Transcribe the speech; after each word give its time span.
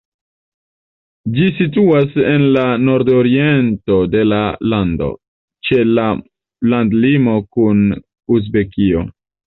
Ĝi 1.35 1.49
situas 1.57 2.15
en 2.31 2.47
la 2.55 2.63
nordoriento 2.87 4.01
de 4.15 4.25
la 4.33 4.41
lando, 4.73 5.13
ĉe 5.69 5.85
la 5.95 6.11
landlimo 6.75 7.41
kun 7.59 7.89
Uzbekio. 8.39 9.11